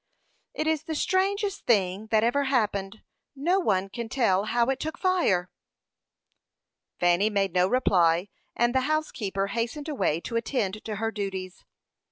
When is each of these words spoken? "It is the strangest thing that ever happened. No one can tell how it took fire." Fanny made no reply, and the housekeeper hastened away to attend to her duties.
"It 0.55 0.65
is 0.65 0.85
the 0.85 0.95
strangest 0.95 1.67
thing 1.67 2.07
that 2.07 2.23
ever 2.23 2.45
happened. 2.45 3.03
No 3.35 3.59
one 3.59 3.87
can 3.87 4.09
tell 4.09 4.45
how 4.45 4.65
it 4.71 4.79
took 4.79 4.97
fire." 4.97 5.51
Fanny 6.99 7.29
made 7.29 7.53
no 7.53 7.67
reply, 7.67 8.29
and 8.55 8.73
the 8.73 8.81
housekeeper 8.89 9.45
hastened 9.53 9.87
away 9.87 10.19
to 10.21 10.37
attend 10.37 10.83
to 10.85 10.95
her 10.95 11.11
duties. 11.11 11.65